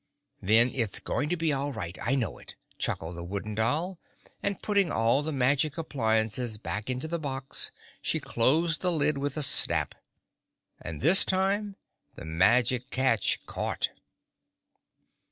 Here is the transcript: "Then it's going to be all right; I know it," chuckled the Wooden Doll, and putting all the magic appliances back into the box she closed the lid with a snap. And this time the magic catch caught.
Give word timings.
"Then 0.41 0.71
it's 0.73 0.99
going 0.99 1.29
to 1.29 1.37
be 1.37 1.53
all 1.53 1.71
right; 1.71 1.95
I 2.01 2.15
know 2.15 2.39
it," 2.39 2.55
chuckled 2.79 3.15
the 3.17 3.23
Wooden 3.23 3.53
Doll, 3.53 3.99
and 4.41 4.59
putting 4.59 4.91
all 4.91 5.21
the 5.21 5.31
magic 5.31 5.77
appliances 5.77 6.57
back 6.57 6.89
into 6.89 7.07
the 7.07 7.19
box 7.19 7.71
she 8.01 8.19
closed 8.19 8.81
the 8.81 8.91
lid 8.91 9.19
with 9.19 9.37
a 9.37 9.43
snap. 9.43 9.93
And 10.81 11.01
this 11.01 11.23
time 11.23 11.75
the 12.15 12.25
magic 12.25 12.89
catch 12.89 13.45
caught. 13.45 13.89